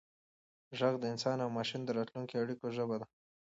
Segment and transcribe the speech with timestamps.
[0.79, 3.07] ږغ د انسان او ماشین د راتلونکو اړیکو ژبه ده.